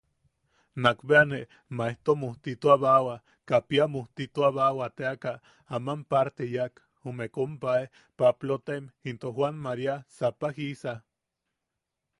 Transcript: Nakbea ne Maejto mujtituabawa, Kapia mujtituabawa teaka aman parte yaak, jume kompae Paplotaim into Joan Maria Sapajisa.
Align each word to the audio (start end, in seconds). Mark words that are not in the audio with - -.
Nakbea 0.85 1.25
ne 1.25 1.39
Maejto 1.79 2.15
mujtituabawa, 2.21 3.15
Kapia 3.45 3.85
mujtituabawa 3.95 4.87
teaka 4.97 5.31
aman 5.75 6.01
parte 6.11 6.43
yaak, 6.55 6.75
jume 7.03 7.25
kompae 7.35 7.83
Paplotaim 8.17 8.85
into 9.11 9.35
Joan 9.37 9.55
Maria 9.67 9.95
Sapajisa. 10.17 10.93